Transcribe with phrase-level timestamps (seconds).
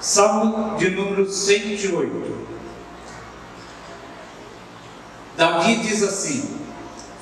[0.00, 2.48] Salmo de número 108.
[5.36, 6.58] Davi diz assim: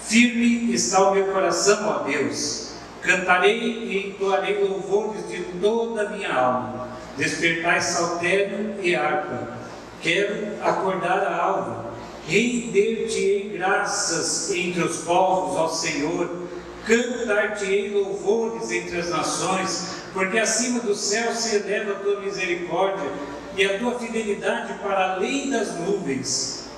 [0.00, 2.68] Firme está o meu coração, ó Deus.
[3.02, 6.88] Cantarei e entoarei louvores de toda a minha alma.
[7.16, 9.58] Despertai saltério e harpa.
[10.00, 11.86] Quero acordar a alma.
[12.26, 16.46] Render-te-ei graças entre os povos, ó Senhor.
[16.86, 23.08] Cantar-te-ei louvores entre as nações, porque acima do céu se eleva a tua misericórdia
[23.56, 26.70] e a tua fidelidade para além das nuvens.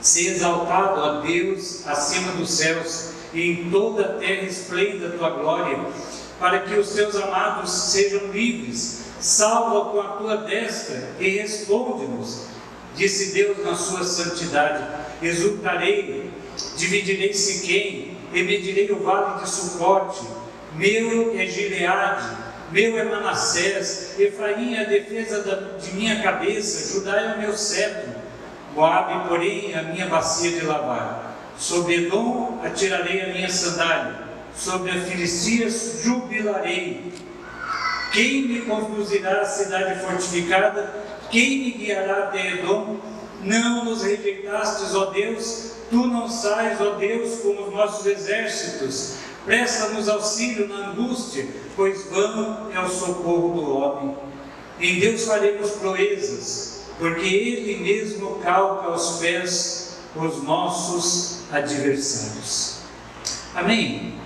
[0.00, 5.30] Se exaltado a Deus acima dos céus, e em toda a terra esplenda a tua
[5.30, 5.76] glória,
[6.38, 9.06] para que os teus amados sejam livres.
[9.18, 12.46] Salva com a tua destra e responde-nos.
[12.94, 14.84] Disse Deus na sua santidade:
[15.20, 16.30] Exultarei,
[16.76, 20.45] dividirei Siquém, e medirei o vale de Sucote.
[20.76, 22.36] Meu é Gileade,
[22.70, 27.56] meu é Manassés, Efraim é a defesa da, de minha cabeça, Judá é o meu
[27.56, 28.12] cetro.
[28.74, 31.34] Moabe, porém, é a minha bacia de lavar.
[31.58, 34.16] Sobre Edom atirarei a minha sandália,
[34.54, 37.10] sobre a Filistia jubilarei.
[38.12, 40.94] Quem me conduzirá à cidade fortificada?
[41.30, 42.98] Quem me guiará até Edom?
[43.42, 49.16] Não nos rejeitastes, ó Deus, tu não sais, ó Deus, como os nossos exércitos.
[49.46, 54.16] Presta-nos auxílio na angústia, pois vão é o socorro do homem.
[54.80, 62.78] Em Deus faremos proezas, porque Ele mesmo calca aos pés os nossos adversários.
[63.54, 64.16] Amém?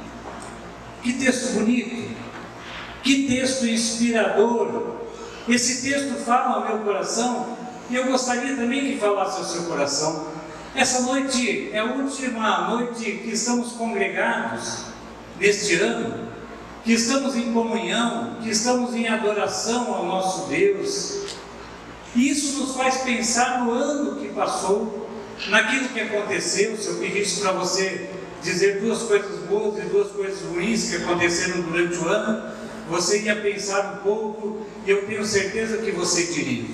[1.02, 2.16] Que texto bonito,
[3.02, 5.00] que texto inspirador.
[5.46, 7.58] Esse texto fala ao meu coração
[7.90, 10.28] e eu gostaria também que falasse ao seu coração.
[10.74, 14.89] Essa noite é a última noite que estamos congregados
[15.40, 16.28] neste ano,
[16.84, 21.36] que estamos em comunhão, que estamos em adoração ao nosso Deus.
[22.14, 25.08] Isso nos faz pensar no ano que passou,
[25.48, 26.76] naquilo que aconteceu.
[26.76, 28.10] Se eu pedisse para você
[28.42, 32.50] dizer duas coisas boas e duas coisas ruins que aconteceram durante o ano,
[32.88, 36.64] você ia pensar um pouco e eu tenho certeza que você diria.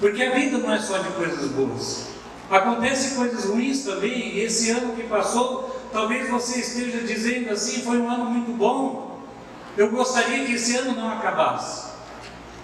[0.00, 2.06] Porque a vida não é só de coisas boas.
[2.50, 7.98] Acontecem coisas ruins também, e esse ano que passou, talvez você esteja dizendo assim: foi
[7.98, 9.20] um ano muito bom.
[9.76, 11.88] Eu gostaria que esse ano não acabasse.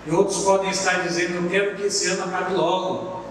[0.06, 3.24] E outros podem estar dizendo: eu quero que esse ano acabe logo.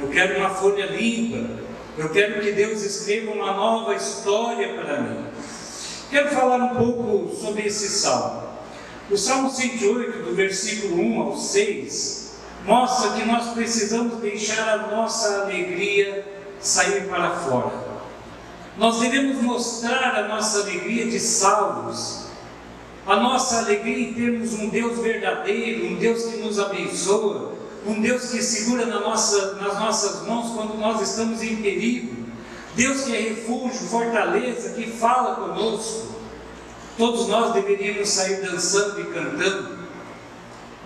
[0.00, 1.68] Eu quero uma folha limpa.
[1.96, 5.26] Eu quero que Deus escreva uma nova história para mim.
[6.10, 8.48] Quero falar um pouco sobre esse salmo.
[9.10, 15.42] O Salmo 108, do versículo 1 ao 6, mostra que nós precisamos deixar a nossa
[15.42, 16.24] alegria
[16.60, 17.87] sair para fora.
[18.78, 22.26] Nós devemos mostrar a nossa alegria de salvos,
[23.04, 28.30] a nossa alegria em termos um Deus verdadeiro, um Deus que nos abençoa, um Deus
[28.30, 32.14] que segura na nossa, nas nossas mãos quando nós estamos em perigo,
[32.76, 36.16] Deus que é refúgio, fortaleza, que fala conosco.
[36.96, 39.78] Todos nós deveríamos sair dançando e cantando,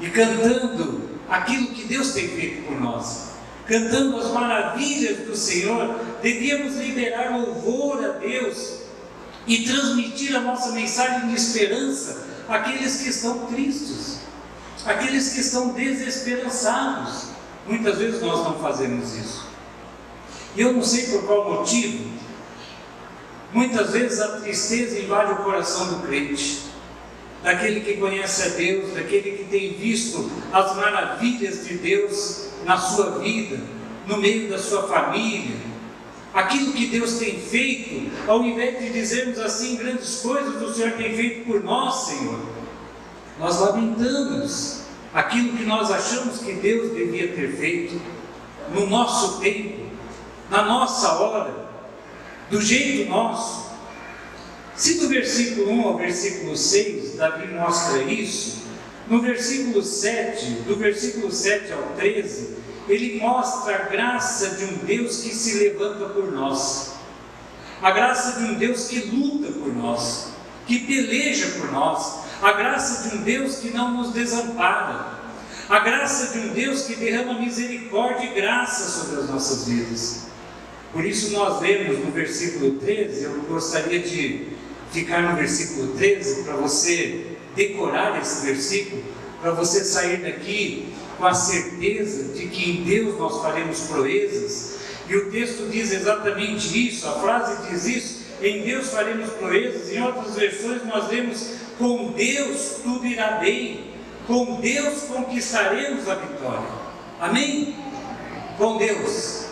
[0.01, 3.33] e cantando aquilo que Deus tem feito por nós,
[3.67, 8.83] cantando as maravilhas do Senhor, devíamos liberar louvor a Deus
[9.47, 14.21] e transmitir a nossa mensagem de esperança àqueles que estão tristes,
[14.85, 17.33] àqueles que estão desesperançados.
[17.67, 19.47] Muitas vezes nós não fazemos isso.
[20.57, 22.13] E eu não sei por qual motivo,
[23.53, 26.63] Muitas vezes a tristeza invade o coração do crente,
[27.43, 33.19] daquele que conhece a Deus, daquele que tem visto as maravilhas de Deus na sua
[33.19, 33.61] vida,
[34.07, 35.57] no meio da sua família,
[36.33, 41.15] aquilo que Deus tem feito, ao invés de dizermos assim, grandes coisas o Senhor tem
[41.15, 42.41] feito por nós, Senhor,
[43.39, 44.83] nós lamentamos
[45.13, 48.01] aquilo que nós achamos que Deus devia ter feito
[48.73, 49.87] no nosso tempo,
[50.51, 51.69] na nossa hora
[52.51, 53.73] do jeito nosso.
[54.75, 58.63] Se do versículo 1 ao versículo 6, Davi mostra isso,
[59.07, 65.19] no versículo 7, do versículo 7 ao 13, ele mostra a graça de um Deus
[65.23, 66.95] que se levanta por nós,
[67.81, 70.33] a graça de um Deus que luta por nós,
[70.67, 75.21] que peleja por nós, a graça de um Deus que não nos desampara,
[75.69, 80.27] a graça de um Deus que derrama misericórdia e graça sobre as nossas vidas.
[80.93, 84.49] Por isso nós lemos no versículo 13, eu gostaria de
[84.91, 87.27] ficar no versículo 13 para você
[87.57, 89.03] decorar esse versículo,
[89.41, 94.79] para você sair daqui com a certeza de que em Deus nós faremos proezas.
[95.09, 99.89] E o texto diz exatamente isso, a frase diz isso, em Deus faremos proezas.
[99.93, 103.93] Em outras versões nós lemos, com Deus tudo irá bem.
[104.27, 106.69] com Deus conquistaremos a vitória.
[107.21, 107.77] Amém?
[108.59, 109.45] Com Deus,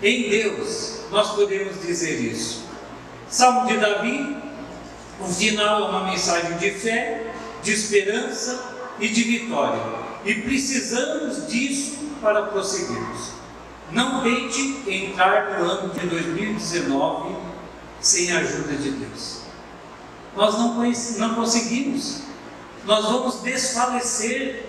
[0.00, 2.62] em Deus, nós podemos dizer isso.
[3.28, 4.36] Salmo de Davi,
[5.20, 10.07] o final é uma mensagem de fé, de esperança e de vitória.
[10.24, 13.32] E precisamos disso para prosseguirmos.
[13.92, 17.36] Não tente entrar no ano de 2019
[18.00, 19.38] sem a ajuda de Deus.
[20.36, 20.74] Nós não,
[21.18, 22.22] não conseguimos,
[22.84, 24.66] nós vamos desfalecer,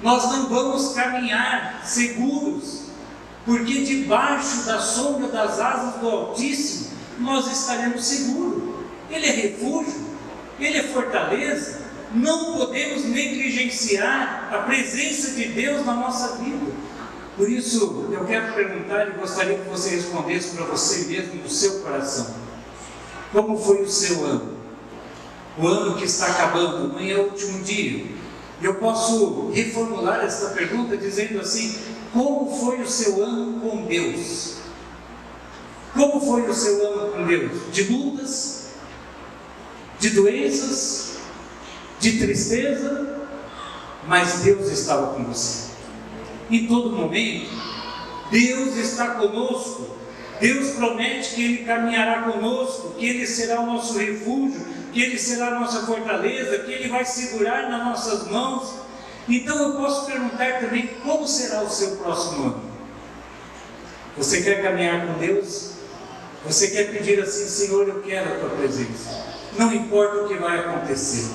[0.00, 2.84] nós não vamos caminhar seguros,
[3.44, 8.74] porque debaixo da sombra das asas do Altíssimo nós estaremos seguros.
[9.10, 10.06] Ele é refúgio,
[10.60, 11.77] ele é fortaleza.
[12.14, 16.72] Não podemos negligenciar a presença de Deus na nossa vida.
[17.36, 21.80] Por isso, eu quero perguntar e gostaria que você respondesse para você mesmo no seu
[21.80, 22.34] coração:
[23.30, 24.58] Como foi o seu ano?
[25.58, 28.06] O ano que está acabando, amanhã é o último dia.
[28.62, 31.78] Eu posso reformular essa pergunta dizendo assim:
[32.12, 34.56] Como foi o seu ano com Deus?
[35.94, 37.52] Como foi o seu ano com Deus?
[37.70, 38.68] De lutas?
[40.00, 41.07] De doenças?
[42.00, 43.28] De tristeza?
[44.06, 45.68] Mas Deus estava com você
[46.50, 47.50] em todo momento.
[48.30, 49.96] Deus está conosco.
[50.40, 55.48] Deus promete que Ele caminhará conosco, que Ele será o nosso refúgio, que Ele será
[55.48, 58.74] a nossa fortaleza, que Ele vai segurar nas nossas mãos.
[59.28, 62.62] Então eu posso perguntar também como será o seu próximo ano.
[64.16, 65.72] Você quer caminhar com Deus?
[66.46, 69.26] Você quer pedir assim, Senhor, eu quero a tua presença.
[69.58, 71.30] Não importa o que vai acontecer.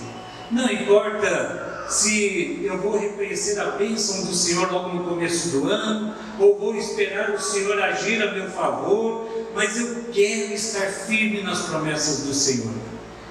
[0.52, 6.14] Não importa se eu vou reconhecer a bênção do Senhor logo no começo do ano,
[6.40, 11.64] ou vou esperar o Senhor agir a meu favor, mas eu quero estar firme nas
[11.64, 12.74] promessas do Senhor.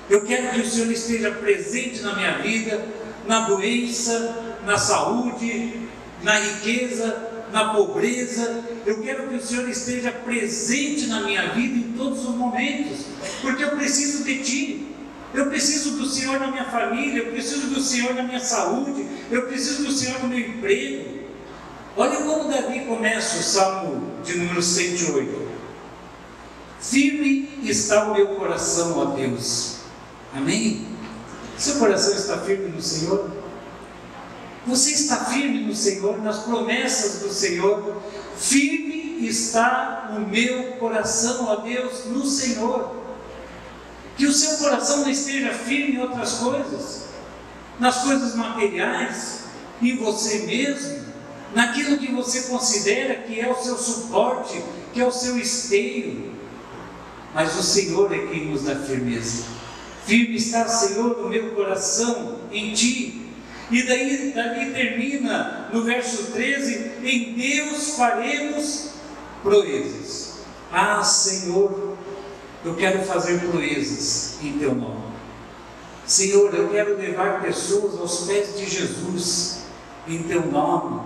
[0.08, 2.84] Eu quero que o Senhor esteja presente na minha vida,
[3.26, 5.88] na doença, na saúde,
[6.22, 8.64] na riqueza, na pobreza.
[8.84, 13.06] Eu quero que o Senhor esteja presente na minha vida em todos os momentos,
[13.40, 14.88] porque eu preciso de Ti.
[15.34, 19.46] Eu preciso do Senhor na minha família, eu preciso do Senhor na minha saúde, eu
[19.46, 21.22] preciso do Senhor no meu emprego.
[21.96, 25.48] Olha como Davi começa o Salmo de número 108.
[26.80, 29.76] Firme está o meu coração, ó Deus.
[30.34, 30.86] Amém?
[31.56, 33.30] Seu coração está firme no Senhor?
[34.66, 38.02] Você está firme no Senhor, nas promessas do Senhor?
[38.36, 43.01] Firme está o meu coração, ó Deus, no Senhor.
[44.16, 47.04] Que o seu coração não esteja firme em outras coisas,
[47.78, 49.44] nas coisas materiais,
[49.80, 51.02] em você mesmo,
[51.54, 54.62] naquilo que você considera que é o seu suporte,
[54.92, 56.32] que é o seu esteio.
[57.34, 59.44] Mas o Senhor é quem nos dá firmeza.
[60.04, 63.22] Firme está, Senhor, no meu coração, em Ti.
[63.70, 68.90] E daí Davi termina no verso 13: Em Deus faremos
[69.42, 70.40] proezas.
[70.70, 71.91] Ah, Senhor,
[72.64, 75.12] eu quero fazer proezas em teu nome.
[76.06, 79.62] Senhor, eu quero levar pessoas aos pés de Jesus
[80.06, 81.00] em teu nome.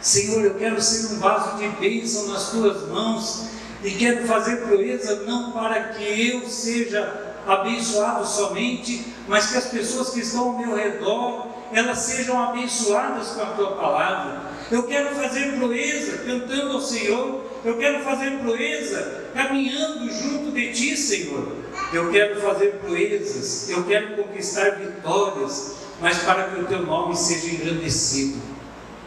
[0.00, 3.50] Senhor, eu quero ser um vaso de bênção nas tuas mãos
[3.84, 10.10] e quero fazer proeza não para que eu seja abençoado somente, mas que as pessoas
[10.10, 14.42] que estão ao meu redor, elas sejam abençoadas com a tua palavra.
[14.70, 20.96] Eu quero fazer proeza cantando ao Senhor, eu quero fazer proeza caminhando junto de Ti,
[20.96, 21.56] Senhor.
[21.92, 27.54] Eu quero fazer proezas, eu quero conquistar vitórias, mas para que o Teu nome seja
[27.54, 28.40] engrandecido.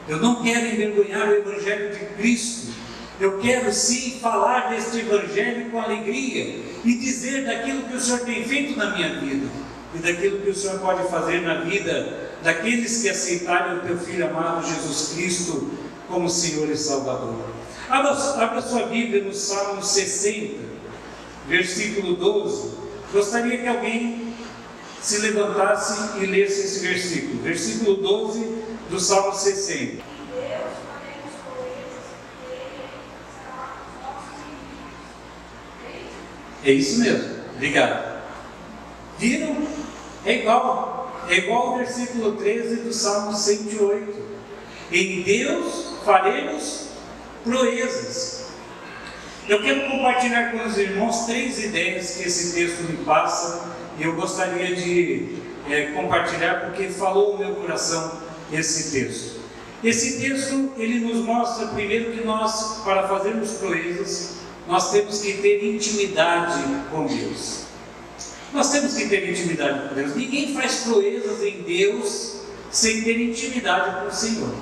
[0.08, 2.74] Eu não quero envergonhar o Evangelho de Cristo.
[3.20, 8.44] Eu quero sim falar deste Evangelho com alegria e dizer daquilo que o Senhor tem
[8.44, 9.48] feito na minha vida
[9.96, 14.28] e daquilo que o Senhor pode fazer na vida daqueles que aceitarem o Teu Filho
[14.28, 15.72] amado Jesus Cristo
[16.08, 17.63] como Senhor e Salvador.
[17.94, 20.56] Abra, sua Bíblia no Salmo 60,
[21.48, 22.72] versículo 12.
[23.14, 24.34] Gostaria que alguém
[25.00, 27.44] se levantasse e lesse esse versículo.
[27.44, 30.02] Versículo 12 do Salmo 60.
[36.66, 37.44] É isso mesmo.
[37.54, 38.24] Obrigado.
[39.20, 39.68] Viram?
[40.26, 41.26] É igual.
[41.30, 44.34] É igual ao versículo 13 do Salmo 108.
[44.92, 46.83] Em Deus faremos
[47.44, 48.44] proezas.
[49.48, 53.70] Eu quero compartilhar com os irmãos três ideias que esse texto me passa
[54.00, 55.36] e eu gostaria de
[55.70, 58.22] é, compartilhar porque falou o meu coração
[58.52, 59.42] esse texto.
[59.84, 64.36] Esse texto ele nos mostra primeiro que nós, para fazermos proezas,
[64.66, 67.64] nós temos que ter intimidade com Deus.
[68.54, 70.16] Nós temos que ter intimidade com Deus.
[70.16, 74.56] Ninguém faz proezas em Deus sem ter intimidade com o Senhor.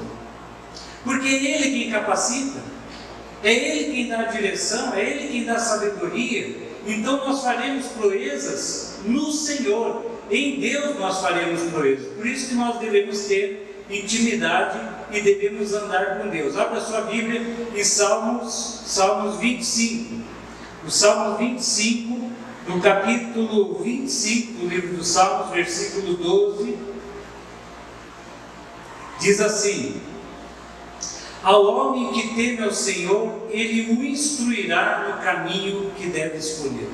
[1.04, 2.60] Porque é Ele quem capacita,
[3.44, 6.56] é Ele quem dá a direção, é Ele quem dá a sabedoria.
[6.86, 12.08] Então nós faremos proezas no Senhor, em Deus nós faremos proezas.
[12.14, 14.80] Por isso que nós devemos ter intimidade
[15.12, 16.58] e devemos andar com Deus.
[16.58, 17.42] Abra sua Bíblia
[17.76, 20.22] em Salmos, Salmos 25.
[20.86, 22.32] O Salmo 25,
[22.68, 26.78] no capítulo 25 do livro dos Salmos, versículo 12,
[29.20, 30.02] diz assim:
[31.44, 36.90] Ao homem que teme ao Senhor, ele o instruirá no caminho que deve escolher.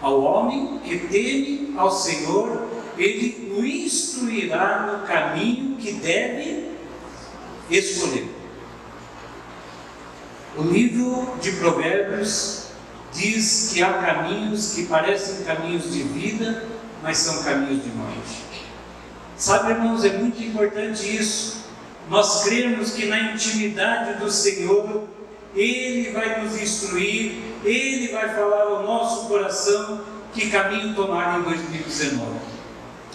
[0.00, 6.70] Ao homem que teme ao Senhor, ele o instruirá no caminho que deve
[7.70, 8.34] escolher.
[10.56, 12.68] O livro de Provérbios
[13.12, 16.66] diz que há caminhos que parecem caminhos de vida,
[17.02, 18.46] mas são caminhos de morte.
[19.36, 21.65] Sabe, irmãos, é muito importante isso.
[22.08, 25.04] Nós cremos que na intimidade do Senhor,
[25.54, 27.32] Ele vai nos instruir,
[27.64, 30.00] Ele vai falar ao nosso coração
[30.32, 32.24] que caminho tomar em 2019.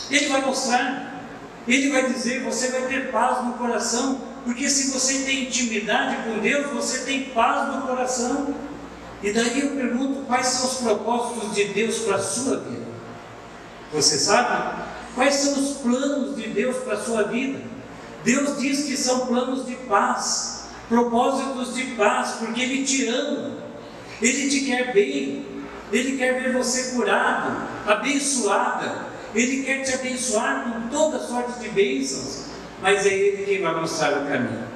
[0.10, 1.24] Ele vai mostrar,
[1.67, 6.39] Ele vai dizer: você vai ter paz no coração, porque se você tem intimidade com
[6.39, 8.53] Deus, você tem paz no coração.
[9.24, 12.91] E daí eu pergunto: quais são os propósitos de Deus para a sua vida?
[13.93, 14.83] Você sabe?
[15.15, 17.60] Quais são os planos de Deus para a sua vida?
[18.23, 23.51] Deus diz que são planos de paz, propósitos de paz, porque Ele te ama,
[24.21, 25.45] Ele te quer bem,
[25.91, 32.45] Ele quer ver você curado, abençoada, Ele quer te abençoar com toda sorte de bênçãos,
[32.81, 34.71] mas é Ele quem vai mostrar o caminho.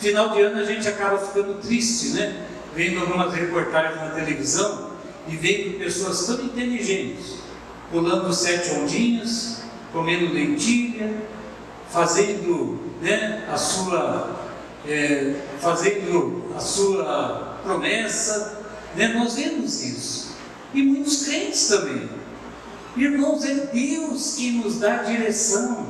[0.00, 2.46] Final de ano a gente acaba ficando triste, né?
[2.74, 4.90] Vendo algumas reportagens na televisão
[5.28, 7.44] e vendo pessoas tão inteligentes
[7.90, 11.12] pulando sete ondinhas, comendo lentilha,
[11.94, 14.40] fazendo né, a sua
[14.84, 18.60] é, fazendo a sua promessa,
[18.96, 19.14] né?
[19.16, 20.34] nós vemos isso.
[20.74, 22.10] E muitos crentes também.
[22.96, 25.86] Irmãos, é Deus que nos dá direção.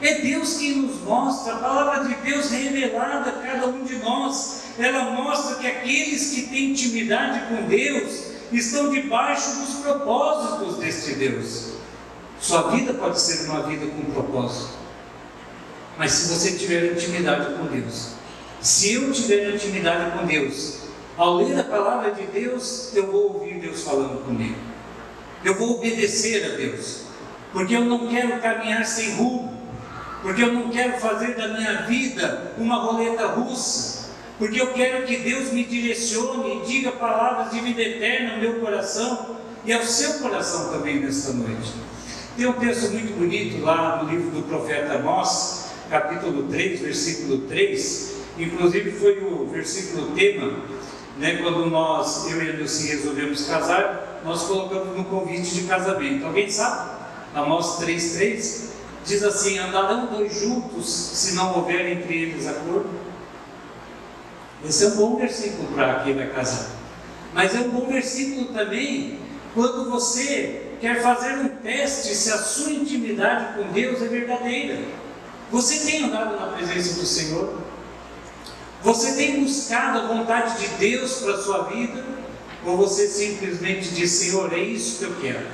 [0.00, 4.62] É Deus que nos mostra, a palavra de Deus revelada a cada um de nós.
[4.78, 11.72] Ela mostra que aqueles que têm intimidade com Deus estão debaixo dos propósitos deste Deus.
[12.40, 14.85] Sua vida pode ser uma vida com propósito.
[15.98, 18.10] Mas se você tiver intimidade com Deus,
[18.60, 20.78] se eu tiver intimidade com Deus,
[21.16, 24.56] ao ler a palavra de Deus, eu vou ouvir Deus falando comigo.
[25.42, 27.02] Eu vou obedecer a Deus.
[27.52, 29.56] Porque eu não quero caminhar sem rumo.
[30.22, 34.10] Porque eu não quero fazer da minha vida uma roleta russa.
[34.38, 38.60] Porque eu quero que Deus me direcione e diga palavras de vida eterna no meu
[38.60, 41.72] coração e ao seu coração também nesta noite.
[42.36, 48.16] Tem um texto muito bonito lá no livro do profeta Amós, capítulo 3, versículo 3.
[48.38, 50.52] Inclusive foi o versículo tema,
[51.18, 56.26] né, quando nós, eu e a Nelci resolvemos casar, nós colocamos no convite de casamento.
[56.26, 56.96] Alguém sabe?
[57.34, 58.66] Amós 3,3
[59.04, 62.90] diz assim: Andarão dois juntos se não houver entre eles acordo?
[64.66, 66.70] Esse é um bom versículo para quem vai casar.
[67.32, 69.20] Mas é um bom versículo também
[69.54, 74.78] quando você quer fazer um teste se a sua intimidade com Deus é verdadeira.
[75.50, 77.60] Você tem andado na presença do Senhor?
[78.82, 82.04] Você tem buscado a vontade de Deus para a sua vida?
[82.64, 85.46] Ou você simplesmente diz, Senhor, é isso que eu quero?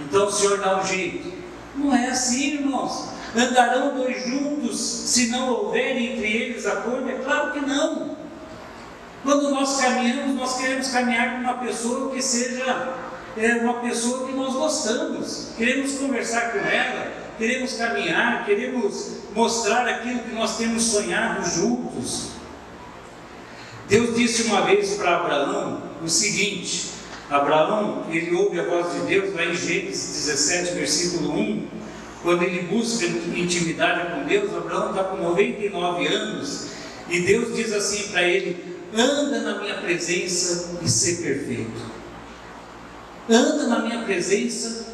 [0.00, 1.32] Então o Senhor dá um jeito.
[1.76, 3.10] Não é assim, irmãos.
[3.36, 7.08] Andarão dois juntos se não houver entre eles acordo?
[7.08, 8.16] É claro que não.
[9.22, 12.96] Quando nós caminhamos, nós queremos caminhar com uma pessoa que seja
[13.36, 17.09] é uma pessoa que nós gostamos, queremos conversar com ela,
[17.40, 22.28] queremos caminhar, queremos mostrar aquilo que nós temos sonhado juntos.
[23.88, 26.90] Deus disse uma vez para Abraão o seguinte:
[27.28, 31.68] Abraão, ele ouve a voz de Deus lá em Gênesis 17, versículo 1.
[32.22, 36.66] Quando ele busca intimidade com Deus, Abraão está com 99 anos,
[37.08, 42.00] e Deus diz assim para ele: anda na minha presença e ser perfeito
[43.28, 44.86] anda na minha presença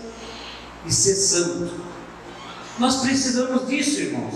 [0.86, 1.74] e ser santo.
[2.78, 4.34] Nós precisamos disso, irmãos.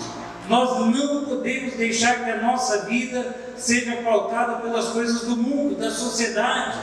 [0.49, 5.91] Nós não podemos deixar que a nossa vida seja pautada pelas coisas do mundo, da
[5.91, 6.77] sociedade,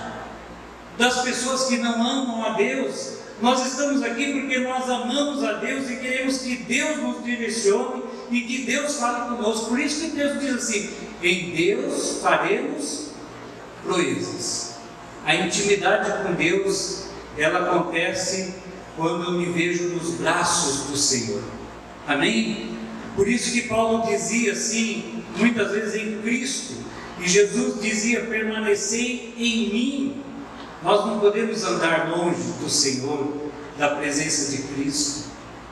[0.98, 3.18] das pessoas que não amam a Deus.
[3.42, 8.42] Nós estamos aqui porque nós amamos a Deus e queremos que Deus nos direcione e
[8.42, 9.68] que Deus fale conosco.
[9.68, 10.90] Por isso que Deus diz assim:
[11.22, 13.10] em Deus faremos
[13.84, 14.78] proezas.
[15.26, 18.56] A intimidade com Deus ela acontece
[18.98, 21.42] quando eu me vejo nos braços do Senhor.
[22.06, 22.76] Amém?
[23.16, 26.74] Por isso que Paulo dizia assim, muitas vezes em Cristo,
[27.20, 30.24] e Jesus dizia: permanecei em mim.
[30.84, 35.30] Nós não podemos andar longe do Senhor, da presença de Cristo.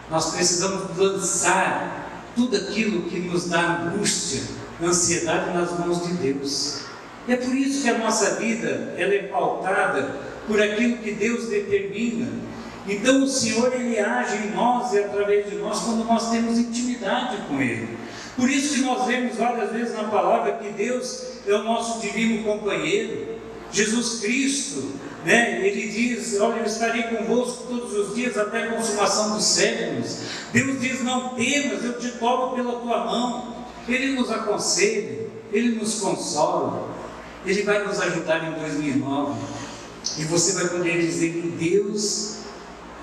[0.10, 4.42] Nós precisamos lançar tudo aquilo que nos dá angústia,
[4.82, 6.82] ansiedade nas mãos de Deus.
[7.28, 11.48] E é por isso que a nossa vida ela é pautada por aquilo que Deus
[11.48, 12.28] determina.
[12.88, 17.38] Então o Senhor ele age em nós e através de nós quando nós temos intimidade
[17.48, 17.98] com Ele.
[18.36, 22.44] Por isso que nós vemos várias vezes na palavra que Deus é o nosso divino
[22.44, 23.36] companheiro.
[23.72, 24.94] Jesus Cristo,
[25.26, 30.18] né, ele diz: Olha, eu estarei convosco todos os dias até a consumação dos séculos.
[30.54, 33.56] Deus diz: Não temas, eu te tomo pela tua mão.
[33.88, 36.90] Ele nos aconselha, ele nos consola,
[37.46, 39.40] ele vai nos ajudar em 2009.
[40.20, 42.45] E você vai poder dizer: Em Deus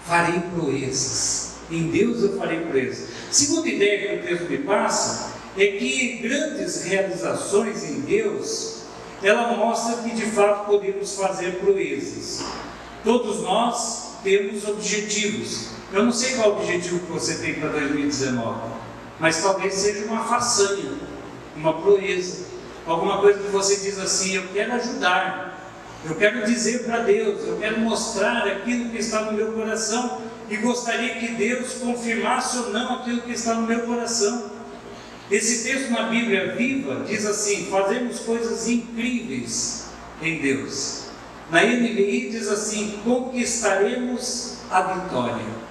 [0.07, 1.53] farei proezas.
[1.71, 3.09] Em Deus eu farei proezas.
[3.31, 8.83] Segunda ideia que o texto me passa é que grandes realizações em Deus
[9.23, 12.45] ela mostra que de fato podemos fazer proezas.
[13.05, 15.69] Todos nós temos objetivos.
[15.93, 18.61] Eu não sei qual o objetivo que você tem para 2019,
[19.21, 20.93] mas talvez seja uma façanha,
[21.55, 22.47] uma proeza,
[22.87, 25.52] alguma coisa que você diz assim: eu quero ajudar,
[26.05, 30.57] eu quero dizer para Deus, eu quero mostrar aquilo que está no meu coração e
[30.57, 34.51] gostaria que Deus confirmasse ou não aquilo que está no meu coração.
[35.31, 39.87] Esse texto na Bíblia viva diz assim: fazemos coisas incríveis
[40.21, 41.05] em Deus.
[41.51, 45.63] Na NVI diz assim: conquistaremos a vitória.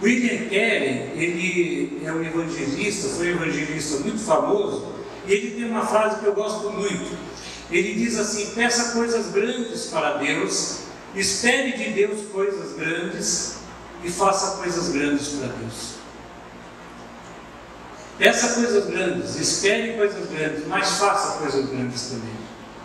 [0.00, 4.92] William Carey, ele é um evangelista, foi um evangelista muito famoso,
[5.26, 7.27] e ele tem uma frase que eu gosto muito.
[7.70, 10.80] Ele diz assim: peça coisas grandes para Deus,
[11.14, 13.58] espere de Deus coisas grandes
[14.02, 15.98] e faça coisas grandes para Deus.
[18.18, 22.34] Peça coisas grandes, espere coisas grandes, mas faça coisas grandes também.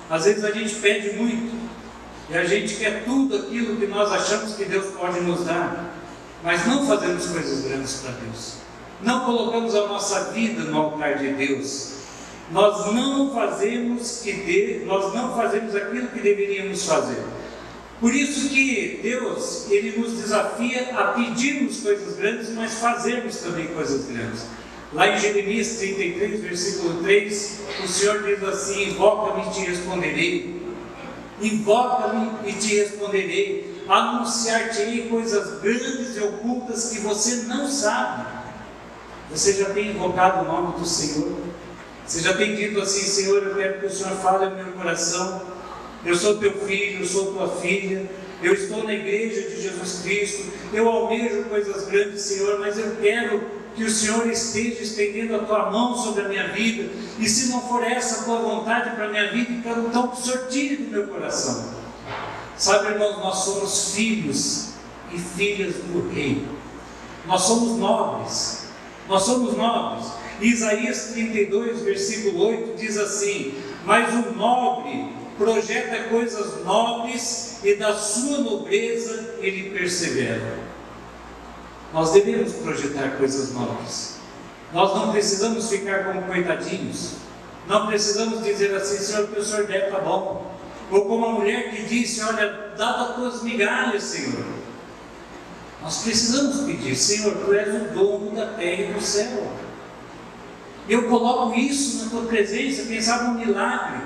[0.09, 1.55] Às vezes a gente pede muito
[2.29, 5.91] e a gente quer tudo aquilo que nós achamos que Deus pode nos dar,
[6.43, 8.53] mas não fazemos coisas grandes para Deus.
[9.01, 11.92] Não colocamos a nossa vida no altar de Deus.
[12.53, 17.23] Nós não fazemos que de, nós não fazemos aquilo que deveríamos fazer.
[17.99, 24.05] Por isso que Deus, ele nos desafia a pedirmos coisas grandes, mas fazermos também coisas
[24.05, 24.45] grandes.
[24.93, 30.61] Lá em Jeremias 33, versículo 3, o Senhor diz assim: Invoca-me e te responderei.
[31.41, 33.83] Invoca-me e te responderei.
[33.89, 38.27] Anunciar-te-ei coisas grandes e ocultas que você não sabe.
[39.31, 41.52] Você já tem invocado o nome do Senhor?
[42.05, 45.41] Você já tem dito assim: Senhor, eu quero que o Senhor fale no meu coração.
[46.05, 48.09] Eu sou teu filho, eu sou tua filha.
[48.41, 50.51] Eu estou na igreja de Jesus Cristo.
[50.73, 53.41] Eu almejo coisas grandes, Senhor, mas eu quero
[53.75, 57.61] que o Senhor esteja estendendo a tua mão sobre a minha vida, e se não
[57.61, 60.91] for essa a tua vontade para a minha vida, então que o Senhor tire do
[60.91, 61.73] meu coração.
[62.55, 64.73] Sabe, irmãos, nós somos filhos
[65.11, 66.45] e filhas do Rei,
[67.25, 68.67] nós somos nobres,
[69.07, 70.22] nós somos nobres.
[70.41, 73.53] Isaías 32, versículo 8 diz assim:
[73.85, 80.59] Mas o nobre projeta coisas nobres, e da sua nobreza ele persevera.
[81.93, 84.17] Nós devemos projetar coisas novas.
[84.73, 87.13] Nós não precisamos ficar como coitadinhos.
[87.67, 90.51] Não precisamos dizer assim, Senhor, que o Senhor der, está bom.
[90.91, 94.43] Ou como a mulher que disse, olha, dá as tuas migalhas, Senhor.
[95.81, 99.51] Nós precisamos pedir, Senhor, Tu és o dono da terra e do céu.
[100.87, 104.01] Eu coloco isso na Tua presença, quem sabe um milagre,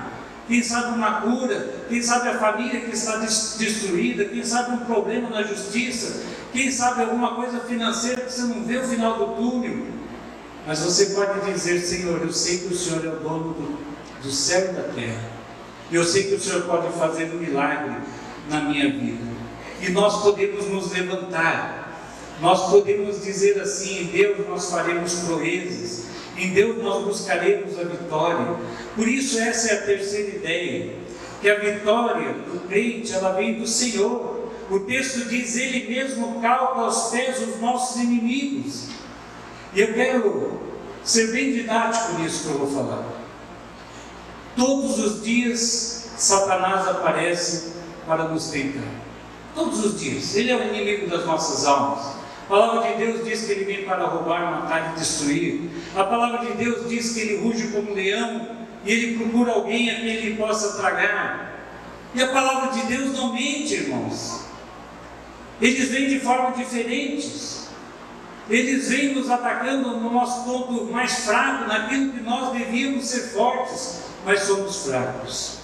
[0.48, 5.30] quem sabe uma cura, quem sabe a família que está destruída, quem sabe um problema
[5.30, 9.88] na justiça, quem sabe alguma coisa financeira que você não vê o final do túnel.
[10.66, 13.78] Mas você pode dizer, Senhor, eu sei que o Senhor é o dono do,
[14.22, 15.38] do céu e da terra.
[15.92, 17.96] Eu sei que o Senhor pode fazer um milagre
[18.50, 19.24] na minha vida.
[19.82, 21.88] E nós podemos nos levantar.
[22.42, 25.97] Nós podemos dizer assim: Deus nós faremos proezas.
[26.38, 28.56] Em Deus nós buscaremos a vitória.
[28.96, 30.96] Por isso, essa é a terceira ideia:
[31.42, 34.52] que a vitória do crente ela vem do Senhor.
[34.70, 38.90] O texto diz: Ele mesmo calca aos pés os nossos inimigos.
[39.74, 40.62] E eu quero
[41.04, 43.04] ser bem didático nisso que eu vou falar.
[44.56, 47.74] Todos os dias, Satanás aparece
[48.06, 48.92] para nos tentar.
[49.56, 50.36] Todos os dias.
[50.36, 52.17] Ele é o inimigo das nossas almas.
[52.48, 55.70] A palavra de Deus diz que ele vem para roubar, matar e destruir.
[55.94, 58.48] A palavra de Deus diz que ele ruge como um leão
[58.86, 61.60] e ele procura alguém a quem ele possa tragar.
[62.16, 64.46] E a palavra de Deus não mente, irmãos.
[65.62, 67.68] Eles vêm de formas diferentes.
[68.50, 74.04] eles vêm nos atacando no nosso ponto mais fraco, naquilo que nós devíamos ser fortes,
[74.24, 75.58] mas somos fracos.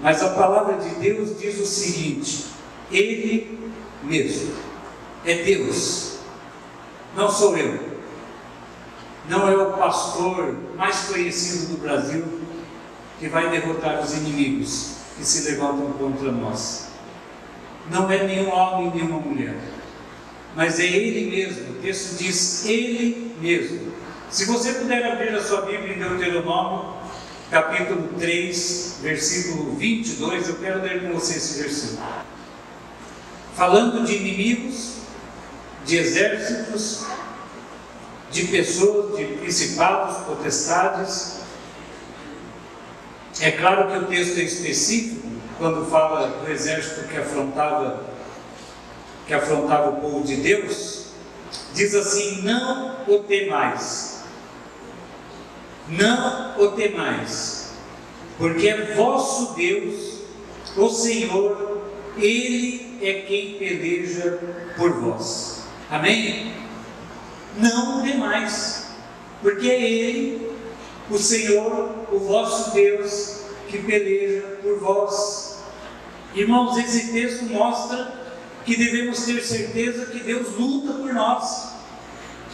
[0.00, 2.46] Mas a palavra de Deus diz o seguinte:
[2.90, 3.70] Ele
[4.02, 4.71] mesmo
[5.24, 6.18] é Deus,
[7.16, 7.98] não sou eu,
[9.28, 12.40] não é o pastor mais conhecido do Brasil
[13.18, 16.88] que vai derrotar os inimigos que se levantam contra nós.
[17.90, 19.56] Não é nenhum homem, nenhuma mulher
[20.54, 21.70] mas é Ele mesmo.
[21.70, 23.92] O texto diz Ele mesmo.
[24.30, 26.94] Se você puder abrir a sua Bíblia em Deuteronômio,
[27.50, 32.02] capítulo 3, versículo 22, eu quero ler com você esse versículo.
[33.54, 35.01] Falando de inimigos,
[35.84, 37.06] de exércitos,
[38.30, 41.40] de pessoas, de principados, potestades.
[43.40, 48.12] É claro que o texto é específico, quando fala do exército que afrontava
[49.26, 51.06] que afrontava o povo de Deus,
[51.74, 54.24] diz assim: Não o temais,
[55.88, 57.72] não o temais,
[58.38, 60.22] porque é vosso Deus,
[60.76, 61.82] o Senhor,
[62.16, 64.40] Ele é quem peleja
[64.76, 65.51] por vós.
[65.92, 66.54] Amém?
[67.58, 68.86] Não o temais,
[69.42, 70.50] porque é Ele,
[71.10, 75.58] o Senhor, o vosso Deus, que peleja por vós.
[76.34, 78.10] Irmãos, esse texto mostra
[78.64, 81.74] que devemos ter certeza que Deus luta por nós,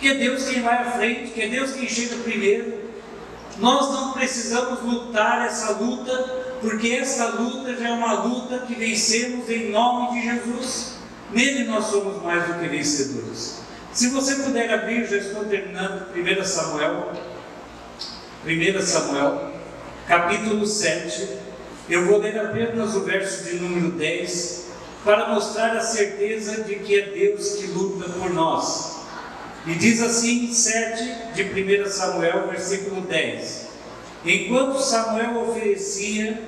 [0.01, 2.90] que é Deus quem vai à frente, que é Deus quem chega primeiro.
[3.59, 6.12] Nós não precisamos lutar essa luta,
[6.61, 10.98] porque essa luta já é uma luta que vencemos em nome de Jesus.
[11.31, 13.59] Nele nós somos mais do que vencedores.
[13.93, 17.12] Se você puder abrir, já estou terminando, 1 Samuel,
[18.47, 19.53] 1 Samuel,
[20.07, 21.29] capítulo 7,
[21.91, 24.67] eu vou ler apenas o verso de número 10
[25.05, 28.99] para mostrar a certeza de que é Deus que luta por nós.
[29.67, 33.69] E diz assim, 7 de 1 Samuel, versículo 10:
[34.25, 36.43] Enquanto Samuel oferecia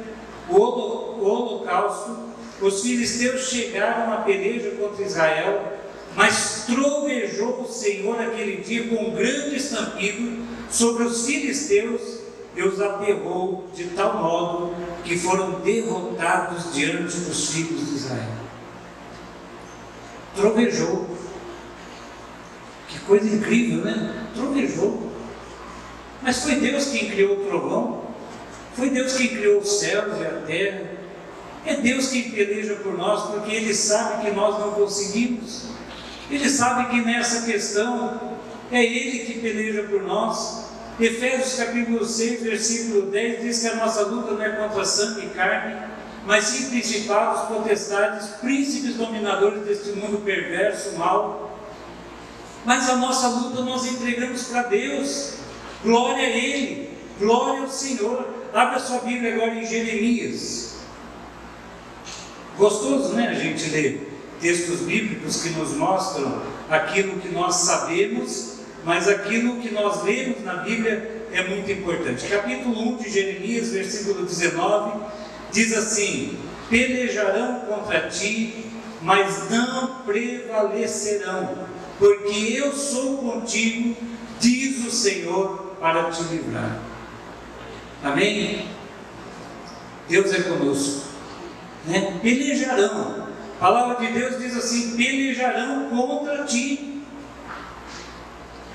[0.48, 2.29] o holocausto,
[2.60, 5.78] os filisteus chegaram à peleja contra Israel,
[6.14, 12.20] mas trovejou o Senhor aquele dia com um grande estampido sobre os filisteus
[12.56, 18.40] e os aterrou de tal modo que foram derrotados diante dos filhos de Israel
[20.34, 21.08] trovejou.
[22.88, 24.28] Que coisa incrível, né?
[24.34, 25.10] Trovejou.
[26.22, 28.04] Mas foi Deus quem criou o trovão,
[28.74, 30.99] foi Deus quem criou os céus e a terra.
[31.64, 35.64] É Deus quem peleja por nós, porque Ele sabe que nós não conseguimos.
[36.30, 38.38] Ele sabe que nessa questão
[38.70, 40.70] é Ele que peleja por nós.
[40.98, 45.30] Efésios capítulo 6, versículo 10 diz que a nossa luta não é contra sangue e
[45.30, 45.76] carne,
[46.26, 51.58] mas sim principados, potestades, príncipes dominadores deste mundo perverso, mal.
[52.64, 55.34] Mas a nossa luta nós entregamos para Deus.
[55.82, 58.28] Glória a Ele, glória ao Senhor.
[58.52, 60.69] Abra sua Bíblia agora em Jeremias.
[62.60, 64.06] Gostoso, né, a gente ler
[64.38, 70.56] textos bíblicos que nos mostram aquilo que nós sabemos, mas aquilo que nós lemos na
[70.56, 72.26] Bíblia é muito importante.
[72.26, 75.00] Capítulo 1 de Jeremias, versículo 19
[75.50, 76.36] diz assim:
[76.68, 78.66] pelejarão contra ti,
[79.00, 81.66] mas não prevalecerão,
[81.98, 83.96] porque eu sou contigo,
[84.38, 86.78] diz o Senhor, para te livrar.
[88.04, 88.68] Amém?
[90.06, 91.09] Deus é conosco.
[91.86, 92.18] Né?
[92.22, 93.28] Pelejarão.
[93.56, 97.02] A palavra de Deus diz assim: pelejarão contra ti.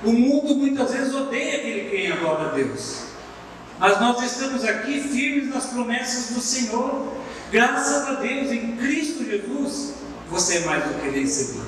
[0.04, 3.06] O mundo muitas vezes odeia aquele quem adora a Deus.
[3.80, 7.14] Mas nós estamos aqui firmes nas promessas do Senhor.
[7.52, 9.96] Graças a Deus, em Cristo Jesus,
[10.30, 11.66] você é mais do que vencedor.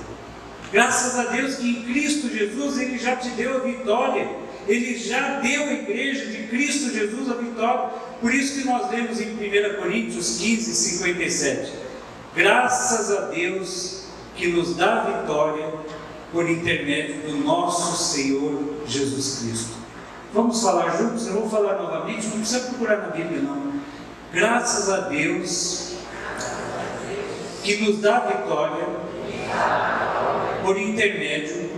[0.71, 4.29] Graças a Deus que em Cristo Jesus Ele já te deu a vitória.
[4.67, 7.89] Ele já deu à igreja de Cristo Jesus a vitória.
[8.19, 11.71] Por isso que nós lemos em 1 Coríntios 15, 57.
[12.35, 14.03] Graças a Deus
[14.35, 15.73] que nos dá a vitória
[16.31, 19.77] por intermédio do nosso Senhor Jesus Cristo.
[20.33, 21.25] Vamos falar juntos?
[21.27, 23.73] Eu vou falar novamente, não precisa procurar na Bíblia, não.
[24.31, 25.93] Graças a Deus
[27.63, 28.85] que nos dá vitória
[30.63, 31.69] por intermédio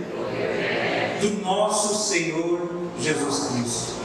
[1.20, 4.00] do nosso Senhor Jesus Cristo.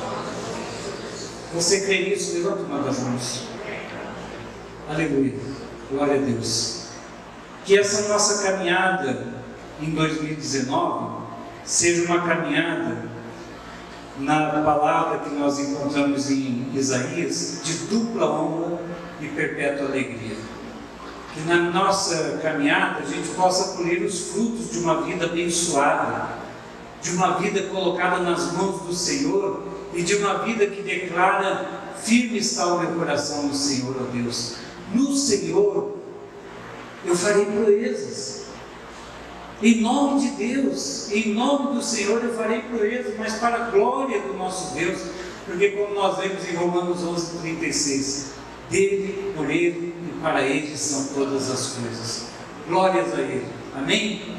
[1.54, 2.36] Você crê nisso?
[2.36, 3.44] Levanta uma das mãos.
[4.90, 5.34] Aleluia.
[5.92, 6.88] Glória a Deus.
[7.64, 9.34] Que essa nossa caminhada
[9.82, 11.26] em 2019
[11.64, 12.98] seja uma caminhada
[14.20, 18.80] na palavra que nós encontramos em Isaías, de dupla honra
[19.20, 20.38] e perpétua alegria.
[21.34, 26.45] que na nossa caminhada a gente possa colher os frutos de uma vida abençoada,
[27.06, 29.62] de uma vida colocada nas mãos do Senhor
[29.94, 34.56] e de uma vida que declara: firme está o meu coração no Senhor, ó Deus.
[34.92, 35.98] No Senhor
[37.06, 38.46] eu farei proezas.
[39.62, 44.20] Em nome de Deus, em nome do Senhor eu farei proezas, mas para a glória
[44.22, 45.00] do nosso Deus,
[45.46, 48.32] porque como nós vemos em Romanos 11, 36,
[48.70, 52.26] dele, por ele e para ele são todas as coisas.
[52.68, 53.46] Glórias a ele.
[53.76, 54.36] Amém?